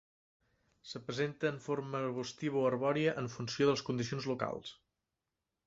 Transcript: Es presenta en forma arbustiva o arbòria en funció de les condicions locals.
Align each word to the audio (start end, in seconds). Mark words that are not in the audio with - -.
Es 0.87 0.93
presenta 1.09 1.47
en 1.49 1.59
forma 1.65 2.01
arbustiva 2.07 2.61
o 2.63 2.65
arbòria 2.71 3.15
en 3.23 3.29
funció 3.37 3.69
de 3.71 3.77
les 3.79 3.87
condicions 3.91 4.29
locals. 4.35 4.77